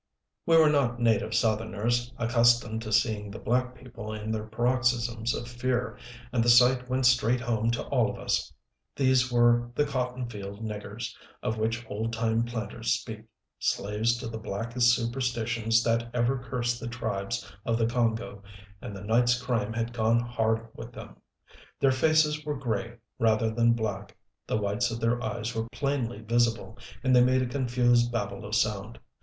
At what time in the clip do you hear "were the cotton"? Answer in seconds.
9.31-10.27